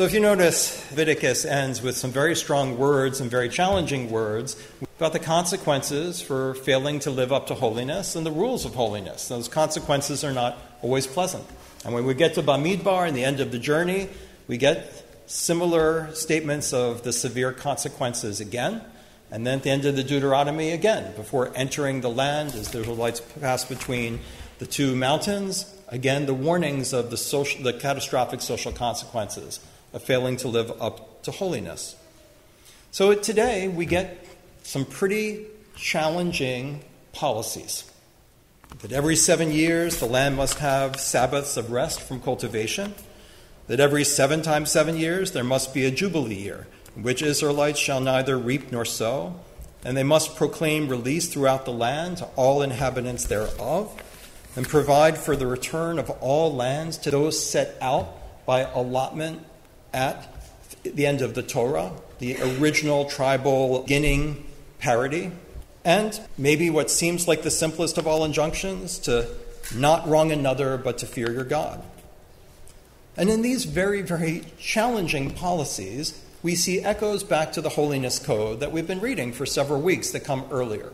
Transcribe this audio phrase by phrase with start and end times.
[0.00, 4.56] So if you notice, Leviticus ends with some very strong words and very challenging words
[4.96, 9.28] about the consequences for failing to live up to holiness and the rules of holiness.
[9.28, 11.44] Those consequences are not always pleasant.
[11.84, 14.08] And when we get to Bamidbar and the end of the journey,
[14.48, 18.80] we get similar statements of the severe consequences again.
[19.30, 22.80] And then at the end of the Deuteronomy again, before entering the land, as the
[22.80, 24.20] Israelites pass between
[24.60, 29.60] the two mountains, again the warnings of the, social, the catastrophic social consequences
[29.92, 31.96] of failing to live up to holiness.
[32.90, 34.24] So today we get
[34.62, 37.90] some pretty challenging policies.
[38.82, 42.94] That every seven years the land must have Sabbaths of rest from cultivation
[43.70, 46.66] that every seven times seven years there must be a jubilee year,
[46.96, 49.38] in which Israelites shall neither reap nor sow,
[49.84, 53.94] and they must proclaim release throughout the land to all inhabitants thereof,
[54.56, 59.40] and provide for the return of all lands to those set out by allotment
[59.92, 60.26] at
[60.82, 64.46] the end of the Torah, the original tribal beginning
[64.78, 65.32] parody,
[65.84, 69.28] and maybe what seems like the simplest of all injunctions to
[69.74, 71.82] not wrong another but to fear your God.
[73.16, 78.60] And in these very, very challenging policies, we see echoes back to the holiness code
[78.60, 80.92] that we've been reading for several weeks that come earlier.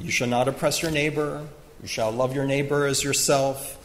[0.00, 1.46] You shall not oppress your neighbor.
[1.82, 3.76] You shall love your neighbor as yourself.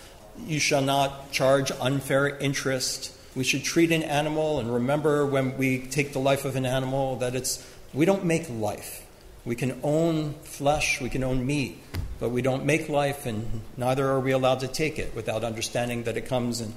[0.47, 3.11] You shall not charge unfair interest.
[3.35, 7.17] We should treat an animal and remember when we take the life of an animal
[7.17, 9.05] that it's we don't make life.
[9.45, 11.81] We can own flesh, we can own meat,
[12.19, 16.03] but we don't make life and neither are we allowed to take it without understanding
[16.03, 16.73] that it comes in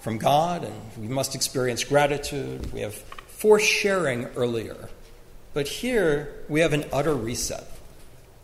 [0.00, 2.72] from God, and we must experience gratitude.
[2.72, 4.88] We have forced sharing earlier.
[5.52, 7.66] But here we have an utter reset.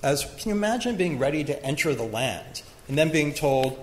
[0.02, 3.78] As can you imagine being ready to enter the land and then being told,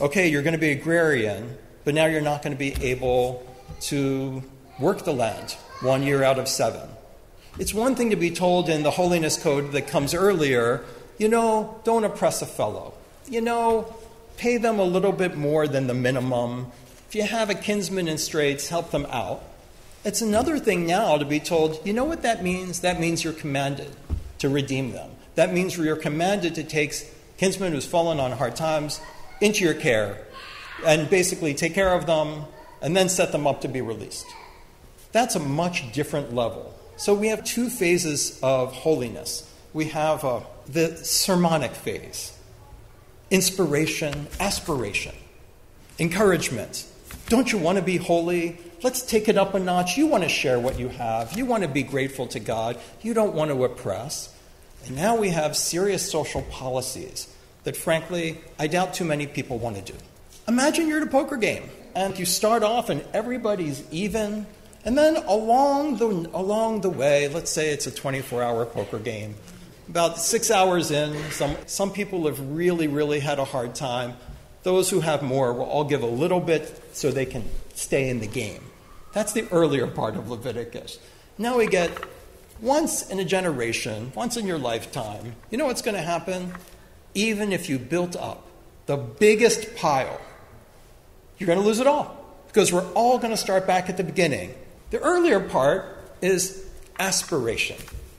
[0.00, 3.46] okay, you're going to be agrarian, but now you're not going to be able
[3.80, 4.42] to
[4.78, 6.88] work the land one year out of seven.
[7.58, 10.84] It's one thing to be told in the holiness code that comes earlier,
[11.18, 12.94] you know, don't oppress a fellow.
[13.28, 13.94] You know,
[14.36, 16.72] pay them a little bit more than the minimum
[17.14, 19.40] if you have a kinsman in straits, help them out.
[20.04, 22.80] It's another thing now to be told, you know what that means?
[22.80, 23.94] That means you're commanded
[24.40, 25.12] to redeem them.
[25.36, 26.92] That means you're commanded to take
[27.36, 29.00] kinsmen who's fallen on hard times
[29.40, 30.18] into your care
[30.84, 32.44] and basically take care of them
[32.80, 34.26] and then set them up to be released.
[35.12, 36.74] That's a much different level.
[36.96, 39.50] So we have two phases of holiness.
[39.72, 42.36] We have uh, the sermonic phase
[43.30, 45.14] inspiration, aspiration,
[45.98, 46.86] encouragement,
[47.28, 48.58] don't you want to be holy?
[48.82, 49.96] Let's take it up a notch.
[49.96, 51.36] You want to share what you have.
[51.36, 52.78] You want to be grateful to God.
[53.00, 54.34] You don't want to oppress.
[54.86, 57.34] And now we have serious social policies
[57.64, 59.98] that, frankly, I doubt too many people want to do.
[60.46, 64.46] Imagine you're at a poker game and you start off and everybody's even.
[64.84, 69.34] And then along the, along the way, let's say it's a 24 hour poker game,
[69.88, 74.14] about six hours in, some, some people have really, really had a hard time.
[74.64, 77.44] Those who have more will all give a little bit so they can
[77.74, 78.64] stay in the game.
[79.14, 80.98] That's the earlier part of Leviticus.
[81.38, 81.90] Now we get
[82.60, 86.52] once in a generation, once in your lifetime, you know what's going to happen?
[87.14, 88.46] Even if you built up
[88.86, 90.20] the biggest pile,
[91.38, 94.04] you're going to lose it all because we're all going to start back at the
[94.04, 94.54] beginning.
[94.90, 95.86] The earlier part
[96.22, 96.64] is
[96.98, 97.76] aspiration.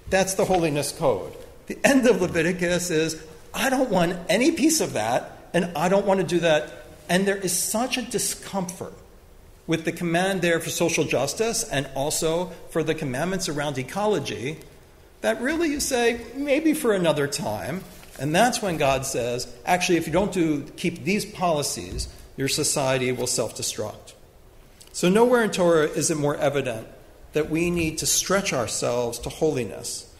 [0.09, 1.33] That's the holiness code.
[1.67, 3.21] The end of Leviticus is
[3.53, 6.85] I don't want any piece of that and I don't want to do that.
[7.07, 8.93] And there is such a discomfort
[9.67, 14.57] with the command there for social justice and also for the commandments around ecology
[15.21, 17.83] that really you say, maybe for another time.
[18.19, 23.11] And that's when God says, actually, if you don't do keep these policies, your society
[23.11, 24.13] will self destruct.
[24.91, 26.87] So, nowhere in Torah is it more evident
[27.33, 30.13] that we need to stretch ourselves to holiness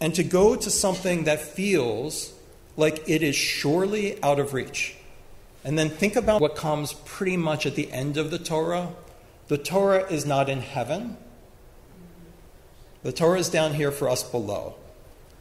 [0.00, 2.32] and to go to something that feels
[2.76, 4.96] like it is surely out of reach.
[5.62, 8.94] And then think about what comes pretty much at the end of the Torah.
[9.48, 11.16] The Torah is not in heaven,
[13.02, 14.76] the Torah is down here for us below.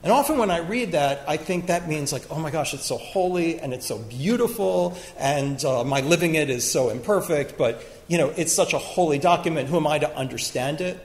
[0.03, 2.85] And often when I read that, I think that means like, oh my gosh, it's
[2.85, 7.83] so holy and it's so beautiful, and uh, my living it is so imperfect, but
[8.07, 9.69] you know, it's such a holy document.
[9.69, 10.99] Who am I to understand it?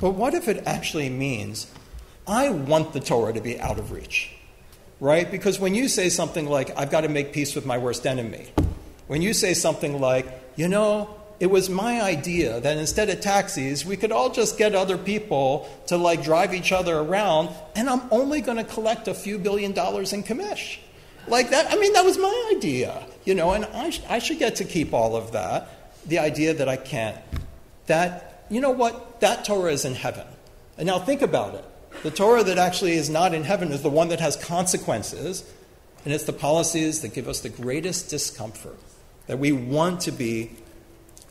[0.00, 1.66] But what if it actually means
[2.26, 4.30] I want the Torah to be out of reach?
[5.00, 5.30] right?
[5.30, 8.48] Because when you say something like, I've got to make peace with my worst enemy,
[9.08, 10.26] when you say something like,
[10.56, 14.74] you know, it was my idea that instead of taxis, we could all just get
[14.74, 19.14] other people to like drive each other around, and I'm only going to collect a
[19.14, 20.78] few billion dollars in commish.
[21.26, 24.38] Like that, I mean, that was my idea, you know, and I, sh- I should
[24.38, 25.68] get to keep all of that.
[26.06, 27.16] The idea that I can't,
[27.86, 30.26] that, you know what, that Torah is in heaven.
[30.76, 31.64] And now think about it.
[32.02, 35.50] The Torah that actually is not in heaven is the one that has consequences,
[36.04, 38.78] and it's the policies that give us the greatest discomfort.
[39.26, 40.50] That we want to be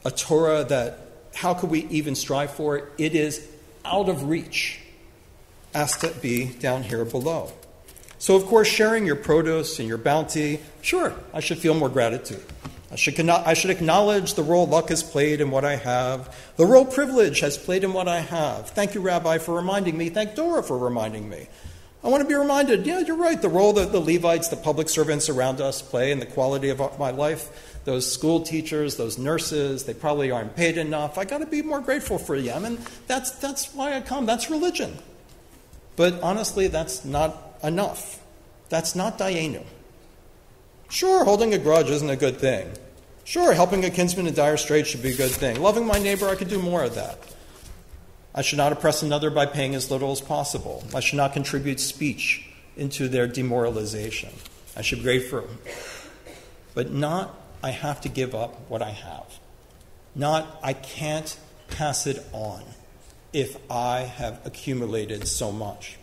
[0.06, 1.00] a Torah that,
[1.36, 2.86] how could we even strive for it?
[2.98, 3.48] It is
[3.86, 4.80] out of reach,
[5.74, 7.52] as to be down here below.
[8.18, 12.44] So, of course, sharing your produce and your bounty, sure, I should feel more gratitude.
[12.92, 16.66] I should, I should acknowledge the role luck has played in what I have, the
[16.66, 18.72] role privilege has played in what I have.
[18.72, 20.10] Thank you, Rabbi, for reminding me.
[20.10, 21.48] Thank Torah for reminding me.
[22.04, 24.90] I want to be reminded, yeah, you're right, the role that the Levites, the public
[24.90, 27.69] servants around us play in the quality of my life.
[27.86, 31.18] Those school teachers, those nurses, they probably aren't paid enough.
[31.18, 32.78] I got to be more grateful for them, and
[33.08, 34.26] that's, that's why I come.
[34.26, 34.98] That's religion.
[35.96, 38.22] But honestly, that's not enough.
[38.70, 39.64] That's not Dayenu.
[40.90, 42.70] Sure, holding a grudge isn't a good thing.
[43.24, 45.62] Sure, helping a kinsman in dire straits should be a good thing.
[45.62, 47.20] Loving my neighbor, I could do more of that.
[48.34, 50.84] I should not oppress another by paying as little as possible.
[50.96, 54.30] I should not contribute speech into their demoralization.
[54.76, 55.46] I should be grateful.
[56.74, 59.40] But not, I have to give up what I have.
[60.16, 61.38] Not, I can't
[61.70, 62.64] pass it on
[63.34, 65.98] if I have accumulated so much.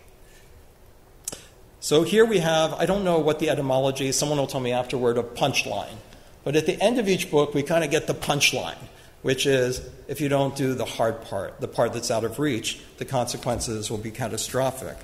[1.81, 5.19] So here we have, I don't know what the etymology, someone will tell me afterward,
[5.19, 5.97] a punchline.
[6.45, 8.79] But at the end of each book, we kind of get the punchline,
[9.23, 12.81] which is if you don't do the hard part, the part that's out of reach,
[12.99, 14.97] the consequences will be catastrophic.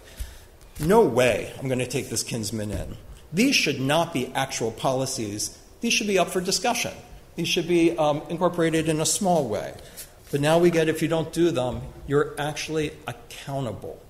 [0.80, 2.96] No way I'm going to take this kinsman in.
[3.32, 6.94] These should not be actual policies, these should be up for discussion.
[7.36, 9.74] These should be um, incorporated in a small way.
[10.30, 14.00] But now we get if you don't do them, you're actually accountable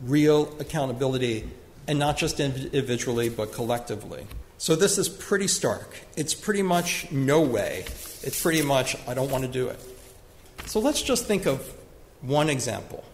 [0.00, 1.48] real accountability,
[1.86, 4.26] and not just individually, but collectively.
[4.58, 6.00] So this is pretty stark.
[6.16, 7.84] It's pretty much no way.
[8.22, 9.80] It's pretty much, I don't want to do it.
[10.66, 11.72] So let's just think of
[12.20, 13.04] one example.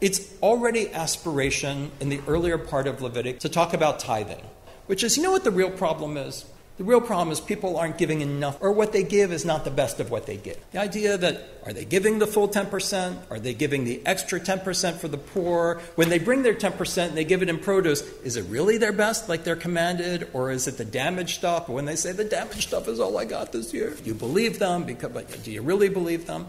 [0.00, 4.42] It's already aspiration in the earlier part of Leviticus to talk about tithing,
[4.86, 6.44] which is, you know what the real problem is?
[6.78, 9.70] The real problem is people aren't giving enough, or what they give is not the
[9.70, 10.58] best of what they give.
[10.70, 13.16] The idea that are they giving the full 10%?
[13.30, 15.80] Are they giving the extra 10% for the poor?
[15.96, 18.92] When they bring their 10% and they give it in produce, is it really their
[18.92, 21.68] best, like they're commanded, or is it the damaged stuff?
[21.68, 24.84] when they say the damaged stuff is all I got this year, you believe them,
[24.84, 25.10] because,
[25.42, 26.46] do you really believe them?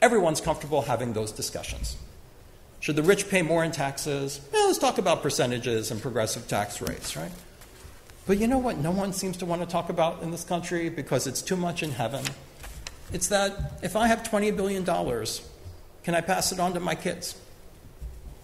[0.00, 1.96] Everyone's comfortable having those discussions.
[2.78, 4.40] Should the rich pay more in taxes?
[4.52, 7.32] Well, let's talk about percentages and progressive tax rates, right?
[8.28, 10.90] But you know what no one seems to want to talk about in this country
[10.90, 12.22] because it's too much in heaven?
[13.10, 17.40] It's that if I have $20 billion, can I pass it on to my kids?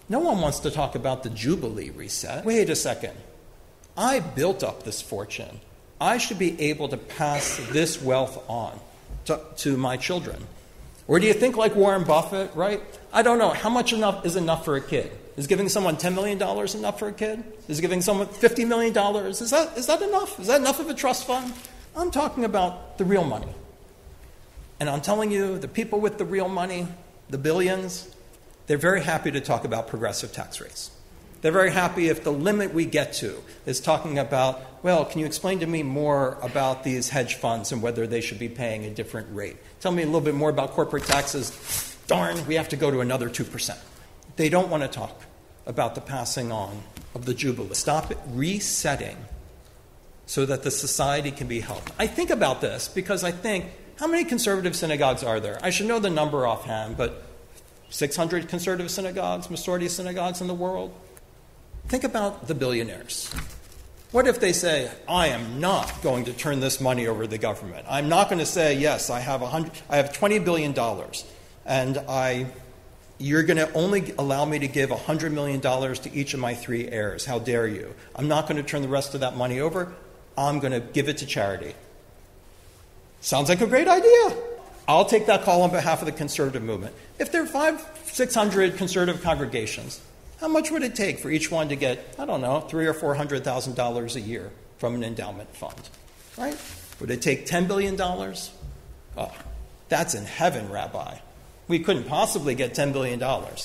[0.09, 2.45] No one wants to talk about the Jubilee reset.
[2.45, 3.15] Wait a second.
[3.95, 5.59] I built up this fortune.
[6.01, 8.79] I should be able to pass this wealth on
[9.25, 10.47] to, to my children.
[11.07, 12.81] Or do you think like Warren Buffett, right?
[13.13, 13.49] I don't know.
[13.49, 15.11] How much enough is enough for a kid?
[15.37, 17.43] Is giving someone $10 million enough for a kid?
[17.67, 18.95] Is giving someone $50 million?
[19.27, 20.39] Is that, is that enough?
[20.39, 21.53] Is that enough of a trust fund?
[21.95, 23.53] I'm talking about the real money.
[24.79, 26.87] And I'm telling you, the people with the real money,
[27.29, 28.09] the billions,
[28.67, 30.91] they're very happy to talk about progressive tax rates.
[31.41, 33.35] They're very happy if the limit we get to
[33.65, 37.81] is talking about, well, can you explain to me more about these hedge funds and
[37.81, 39.57] whether they should be paying a different rate?
[39.79, 41.97] Tell me a little bit more about corporate taxes.
[42.07, 43.77] Darn, we have to go to another 2%.
[44.35, 45.23] They don't want to talk
[45.65, 47.73] about the passing on of the Jubilee.
[47.73, 49.17] Stop it resetting
[50.25, 51.91] so that the society can be helped.
[51.97, 53.65] I think about this because I think
[53.97, 55.57] how many conservative synagogues are there?
[55.61, 57.23] I should know the number offhand, but
[57.89, 60.93] 600 conservative synagogues, Masorti synagogues in the world?
[61.87, 63.31] Think about the billionaires.
[64.11, 67.37] What if they say, I am not going to turn this money over to the
[67.37, 67.85] government?
[67.89, 70.73] I'm not going to say, yes, I have, I have $20 billion
[71.65, 72.47] and I
[73.17, 76.87] you're going to only allow me to give $100 million to each of my three
[76.87, 77.25] heirs.
[77.25, 77.93] How dare you?
[78.15, 79.93] I'm not going to turn the rest of that money over.
[80.37, 81.73] I'm going to give it to charity.
[83.21, 84.37] Sounds like a great idea.
[84.87, 86.93] I'll take that call on behalf of the conservative movement.
[87.17, 90.01] If there are five, 600 conservative congregations,
[90.39, 92.93] how much would it take for each one to get, I don't know, three or
[92.93, 95.89] four hundred thousand dollars a year from an endowment fund?
[96.37, 96.57] Right?
[96.99, 97.99] Would it take $10 billion?
[97.99, 99.31] Oh,
[99.87, 101.17] that's in heaven, Rabbi
[101.67, 103.19] we couldn't possibly get $10 billion.
[103.19, 103.59] What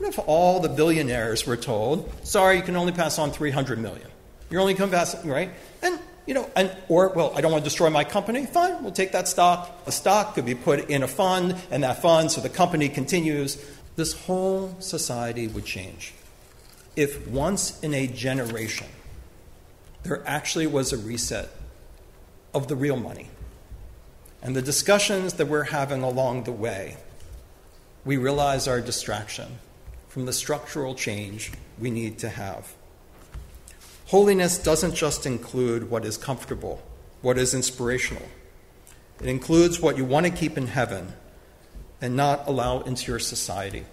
[0.00, 4.08] if all the billionaires were told, sorry, you can only pass on 300 million?
[4.50, 5.50] You're only going pass, right?
[5.82, 8.46] And, you know, and, or, well, I don't want to destroy my company.
[8.46, 9.82] Fine, we'll take that stock.
[9.86, 13.64] A stock could be put in a fund, and that fund, so the company continues.
[13.96, 16.12] This whole society would change
[16.96, 18.86] if once in a generation
[20.04, 21.48] there actually was a reset
[22.52, 23.28] of the real money
[24.42, 26.96] and the discussions that we're having along the way,
[28.04, 29.58] we realize our distraction
[30.08, 32.72] from the structural change we need to have.
[34.06, 36.82] Holiness doesn't just include what is comfortable,
[37.22, 38.22] what is inspirational.
[39.20, 41.12] It includes what you want to keep in heaven
[42.00, 43.86] and not allow into your society,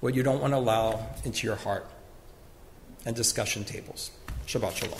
[0.00, 1.86] what you don't want to allow into your heart
[3.06, 4.10] and discussion tables.
[4.46, 4.98] Shabbat Shalom.